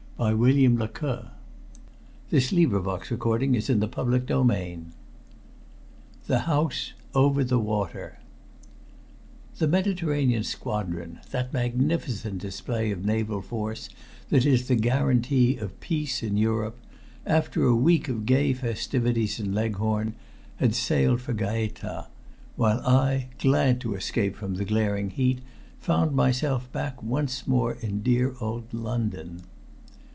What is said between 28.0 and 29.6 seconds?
dear old London.